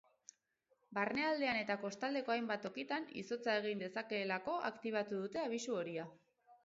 Barnealdean 0.97 1.59
eta 1.59 1.75
kostaldeko 1.83 2.33
hainbat 2.37 2.65
tokitan 2.67 3.05
izotza 3.25 3.55
egin 3.61 3.85
dezakeelako 3.87 4.57
aktibatu 4.71 5.21
dute 5.25 5.45
abisu 5.47 5.79
horia. 5.83 6.09